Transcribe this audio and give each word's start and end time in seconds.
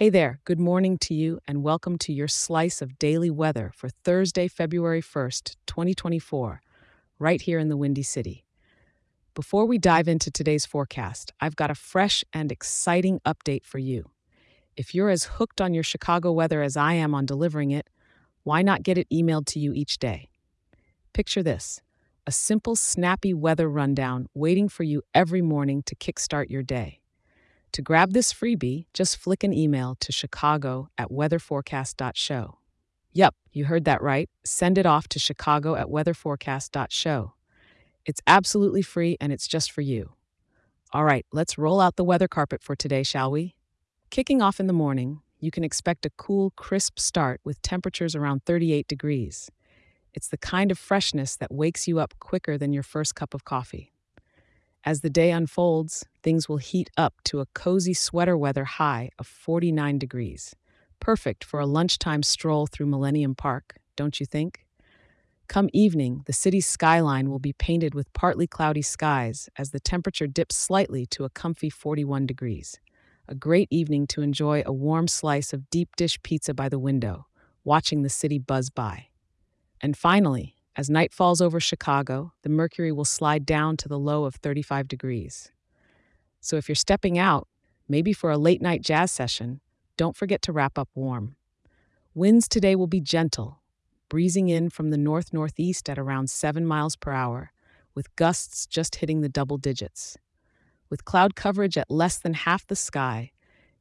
Hey 0.00 0.08
there, 0.08 0.40
good 0.46 0.58
morning 0.58 0.96
to 1.02 1.12
you, 1.12 1.40
and 1.46 1.62
welcome 1.62 1.98
to 1.98 2.10
your 2.10 2.26
slice 2.26 2.80
of 2.80 2.98
daily 2.98 3.28
weather 3.28 3.70
for 3.76 3.90
Thursday, 3.90 4.48
February 4.48 5.02
1st, 5.02 5.56
2024, 5.66 6.62
right 7.18 7.42
here 7.42 7.58
in 7.58 7.68
the 7.68 7.76
Windy 7.76 8.02
City. 8.02 8.46
Before 9.34 9.66
we 9.66 9.76
dive 9.76 10.08
into 10.08 10.30
today's 10.30 10.64
forecast, 10.64 11.34
I've 11.38 11.54
got 11.54 11.70
a 11.70 11.74
fresh 11.74 12.24
and 12.32 12.50
exciting 12.50 13.20
update 13.26 13.66
for 13.66 13.78
you. 13.78 14.08
If 14.74 14.94
you're 14.94 15.10
as 15.10 15.24
hooked 15.24 15.60
on 15.60 15.74
your 15.74 15.84
Chicago 15.84 16.32
weather 16.32 16.62
as 16.62 16.78
I 16.78 16.94
am 16.94 17.14
on 17.14 17.26
delivering 17.26 17.70
it, 17.70 17.86
why 18.42 18.62
not 18.62 18.82
get 18.82 18.96
it 18.96 19.06
emailed 19.12 19.44
to 19.48 19.58
you 19.58 19.74
each 19.74 19.98
day? 19.98 20.30
Picture 21.12 21.42
this 21.42 21.82
a 22.26 22.32
simple, 22.32 22.74
snappy 22.74 23.34
weather 23.34 23.68
rundown 23.68 24.28
waiting 24.32 24.70
for 24.70 24.82
you 24.82 25.02
every 25.14 25.42
morning 25.42 25.82
to 25.84 25.94
kickstart 25.94 26.48
your 26.48 26.62
day. 26.62 26.99
To 27.72 27.82
grab 27.82 28.12
this 28.12 28.32
freebie, 28.32 28.86
just 28.92 29.16
flick 29.16 29.44
an 29.44 29.52
email 29.52 29.96
to 30.00 30.10
chicago 30.10 30.88
at 30.98 31.08
weatherforecast.show. 31.10 32.58
Yep, 33.12 33.34
you 33.52 33.64
heard 33.66 33.84
that 33.84 34.02
right. 34.02 34.28
Send 34.44 34.76
it 34.76 34.86
off 34.86 35.06
to 35.08 35.18
chicago 35.18 35.76
at 35.76 35.86
weatherforecast.show. 35.86 37.34
It's 38.06 38.20
absolutely 38.26 38.82
free 38.82 39.16
and 39.20 39.32
it's 39.32 39.46
just 39.46 39.70
for 39.70 39.82
you. 39.82 40.14
All 40.92 41.04
right, 41.04 41.24
let's 41.32 41.58
roll 41.58 41.80
out 41.80 41.94
the 41.94 42.04
weather 42.04 42.26
carpet 42.26 42.62
for 42.62 42.74
today, 42.74 43.04
shall 43.04 43.30
we? 43.30 43.54
Kicking 44.10 44.42
off 44.42 44.58
in 44.58 44.66
the 44.66 44.72
morning, 44.72 45.20
you 45.38 45.52
can 45.52 45.62
expect 45.62 46.04
a 46.04 46.10
cool, 46.10 46.50
crisp 46.56 46.98
start 46.98 47.40
with 47.44 47.62
temperatures 47.62 48.16
around 48.16 48.44
38 48.44 48.88
degrees. 48.88 49.48
It's 50.12 50.26
the 50.26 50.38
kind 50.38 50.72
of 50.72 50.78
freshness 50.78 51.36
that 51.36 51.52
wakes 51.52 51.86
you 51.86 52.00
up 52.00 52.14
quicker 52.18 52.58
than 52.58 52.72
your 52.72 52.82
first 52.82 53.14
cup 53.14 53.32
of 53.32 53.44
coffee. 53.44 53.92
As 54.84 55.02
the 55.02 55.10
day 55.10 55.30
unfolds, 55.30 56.06
things 56.22 56.48
will 56.48 56.56
heat 56.56 56.90
up 56.96 57.14
to 57.24 57.40
a 57.40 57.46
cozy 57.46 57.92
sweater 57.92 58.36
weather 58.36 58.64
high 58.64 59.10
of 59.18 59.26
49 59.26 59.98
degrees. 59.98 60.54
Perfect 61.00 61.44
for 61.44 61.60
a 61.60 61.66
lunchtime 61.66 62.22
stroll 62.22 62.66
through 62.66 62.86
Millennium 62.86 63.34
Park, 63.34 63.76
don't 63.94 64.18
you 64.20 64.26
think? 64.26 64.64
Come 65.48 65.68
evening, 65.72 66.22
the 66.26 66.32
city's 66.32 66.66
skyline 66.66 67.28
will 67.28 67.38
be 67.38 67.52
painted 67.52 67.94
with 67.94 68.12
partly 68.14 68.46
cloudy 68.46 68.82
skies 68.82 69.50
as 69.58 69.70
the 69.70 69.80
temperature 69.80 70.26
dips 70.26 70.56
slightly 70.56 71.04
to 71.06 71.24
a 71.24 71.30
comfy 71.30 71.68
41 71.68 72.26
degrees. 72.26 72.78
A 73.28 73.34
great 73.34 73.68
evening 73.70 74.06
to 74.08 74.22
enjoy 74.22 74.62
a 74.64 74.72
warm 74.72 75.08
slice 75.08 75.52
of 75.52 75.68
deep 75.68 75.94
dish 75.96 76.22
pizza 76.22 76.54
by 76.54 76.68
the 76.68 76.78
window, 76.78 77.26
watching 77.64 78.02
the 78.02 78.08
city 78.08 78.38
buzz 78.38 78.70
by. 78.70 79.08
And 79.80 79.96
finally, 79.96 80.56
as 80.76 80.88
night 80.88 81.12
falls 81.12 81.40
over 81.40 81.58
Chicago, 81.60 82.32
the 82.42 82.48
mercury 82.48 82.92
will 82.92 83.04
slide 83.04 83.44
down 83.44 83.76
to 83.78 83.88
the 83.88 83.98
low 83.98 84.24
of 84.24 84.36
35 84.36 84.88
degrees. 84.88 85.50
So 86.40 86.56
if 86.56 86.68
you're 86.68 86.76
stepping 86.76 87.18
out, 87.18 87.48
maybe 87.88 88.12
for 88.12 88.30
a 88.30 88.38
late 88.38 88.62
night 88.62 88.82
jazz 88.82 89.10
session, 89.10 89.60
don't 89.96 90.16
forget 90.16 90.42
to 90.42 90.52
wrap 90.52 90.78
up 90.78 90.88
warm. 90.94 91.36
Winds 92.14 92.48
today 92.48 92.74
will 92.76 92.86
be 92.86 93.00
gentle, 93.00 93.60
breezing 94.08 94.48
in 94.48 94.70
from 94.70 94.90
the 94.90 94.96
north 94.96 95.32
northeast 95.32 95.90
at 95.90 95.98
around 95.98 96.30
7 96.30 96.64
miles 96.66 96.96
per 96.96 97.12
hour, 97.12 97.52
with 97.94 98.14
gusts 98.16 98.66
just 98.66 98.96
hitting 98.96 99.20
the 99.20 99.28
double 99.28 99.58
digits. 99.58 100.16
With 100.88 101.04
cloud 101.04 101.34
coverage 101.34 101.76
at 101.76 101.90
less 101.90 102.16
than 102.18 102.34
half 102.34 102.66
the 102.66 102.76
sky, 102.76 103.32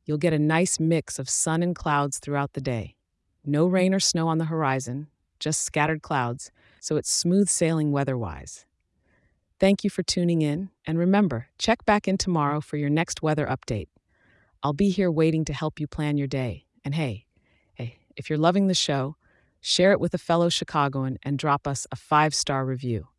you'll 0.05 0.17
get 0.17 0.33
a 0.33 0.39
nice 0.39 0.79
mix 0.79 1.19
of 1.19 1.29
sun 1.29 1.63
and 1.63 1.75
clouds 1.75 2.19
throughout 2.19 2.53
the 2.53 2.61
day. 2.61 2.95
No 3.45 3.65
rain 3.65 3.93
or 3.93 3.99
snow 3.99 4.27
on 4.27 4.37
the 4.37 4.45
horizon, 4.45 5.07
just 5.39 5.63
scattered 5.63 6.01
clouds, 6.01 6.51
so 6.79 6.97
it's 6.97 7.11
smooth 7.11 7.49
sailing 7.49 7.91
weather 7.91 8.17
wise. 8.17 8.65
Thank 9.59 9.83
you 9.83 9.89
for 9.89 10.03
tuning 10.03 10.41
in, 10.41 10.69
and 10.85 10.97
remember, 10.97 11.47
check 11.57 11.83
back 11.85 12.07
in 12.07 12.17
tomorrow 12.17 12.61
for 12.61 12.77
your 12.77 12.89
next 12.89 13.21
weather 13.21 13.45
update. 13.45 13.87
I'll 14.63 14.73
be 14.73 14.89
here 14.89 15.11
waiting 15.11 15.43
to 15.45 15.53
help 15.53 15.79
you 15.79 15.87
plan 15.87 16.17
your 16.17 16.27
day. 16.27 16.65
And 16.85 16.95
hey, 16.95 17.25
hey, 17.73 17.97
if 18.15 18.29
you're 18.29 18.39
loving 18.39 18.67
the 18.67 18.73
show, 18.73 19.17
share 19.59 19.91
it 19.91 19.99
with 19.99 20.13
a 20.13 20.17
fellow 20.17 20.47
Chicagoan 20.47 21.17
and 21.23 21.37
drop 21.37 21.67
us 21.67 21.85
a 21.91 21.97
five 21.97 22.33
star 22.33 22.65
review. 22.65 23.09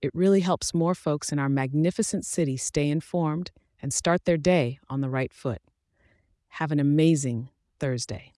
It 0.00 0.14
really 0.14 0.40
helps 0.40 0.72
more 0.72 0.94
folks 0.94 1.32
in 1.32 1.38
our 1.38 1.48
magnificent 1.48 2.24
city 2.24 2.56
stay 2.56 2.88
informed 2.88 3.50
and 3.80 3.92
start 3.92 4.24
their 4.24 4.36
day 4.36 4.78
on 4.88 5.00
the 5.00 5.10
right 5.10 5.32
foot. 5.32 5.62
Have 6.48 6.70
an 6.70 6.78
amazing 6.78 7.50
Thursday. 7.80 8.30